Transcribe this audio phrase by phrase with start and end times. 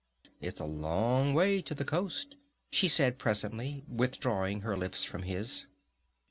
[0.41, 2.35] "It's a long way to the coast,"
[2.71, 5.67] she said presently, withdrawing her lips from his.